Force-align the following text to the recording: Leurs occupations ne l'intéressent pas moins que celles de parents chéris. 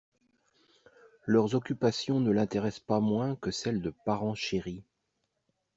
Leurs 1.27 1.53
occupations 1.53 2.19
ne 2.19 2.31
l'intéressent 2.31 2.83
pas 2.83 2.99
moins 2.99 3.35
que 3.35 3.51
celles 3.51 3.83
de 3.83 3.91
parents 4.03 4.33
chéris. 4.33 4.83